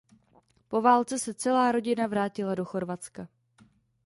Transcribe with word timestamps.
Po 0.67 0.81
válce 0.81 1.19
se 1.19 1.33
celá 1.33 1.71
rodina 1.71 2.07
vrátila 2.07 2.55
do 2.55 2.65
Chorvatska. 2.65 3.27